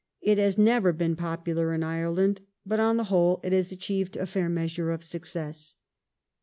It 0.19 0.39
has 0.39 0.57
never 0.57 0.93
been 0.93 1.15
popular 1.15 1.75
in 1.75 1.83
Ireland; 1.83 2.41
but 2.65 2.79
on 2.79 2.97
the 2.97 3.03
whole 3.03 3.39
it 3.43 3.51
has 3.53 3.71
achieved 3.71 4.17
a 4.17 4.25
fair 4.25 4.49
measure 4.49 4.89
of 4.89 5.03
success. 5.03 5.75